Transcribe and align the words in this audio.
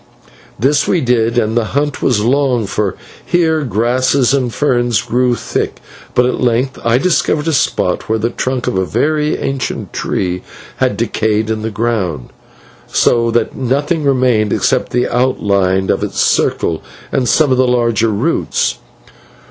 This 0.57 0.87
we 0.87 0.99
did, 0.99 1.37
and 1.37 1.55
the 1.55 1.63
hunt 1.77 2.01
was 2.01 2.23
long, 2.23 2.65
for 2.65 2.95
here 3.23 3.61
grasses 3.63 4.33
and 4.33 4.51
ferns 4.51 4.99
grew 4.99 5.35
thick, 5.35 5.77
but 6.15 6.25
at 6.25 6.41
length 6.41 6.79
I 6.83 6.97
discovered 6.97 7.47
a 7.47 7.53
spot 7.53 8.09
where 8.09 8.17
the 8.17 8.31
trunk 8.31 8.65
of 8.65 8.79
a 8.79 8.83
very 8.83 9.37
ancient 9.37 9.93
tree 9.93 10.41
had 10.77 10.97
decayed 10.97 11.51
in 11.51 11.61
the 11.61 11.69
ground, 11.69 12.29
so 12.87 13.29
that 13.29 13.55
nothing 13.55 14.03
remained 14.03 14.51
except 14.51 14.91
the 14.91 15.07
outline 15.07 15.91
of 15.91 16.03
its 16.03 16.19
circle 16.19 16.81
and 17.11 17.29
some 17.29 17.51
of 17.51 17.59
the 17.59 17.67
larger 17.67 18.09
roots. 18.09 18.79